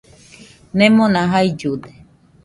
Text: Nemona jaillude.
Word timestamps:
Nemona 0.79 1.21
jaillude. 1.31 1.91